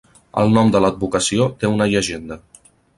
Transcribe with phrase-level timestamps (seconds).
[0.43, 2.43] El nom de l'advocació té una llegenda.